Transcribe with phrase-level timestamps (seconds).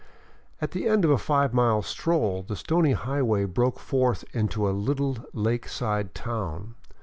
[0.59, 4.71] At the end of a five mile stroll the stony highway broke forth into a
[4.73, 6.73] little lake side town.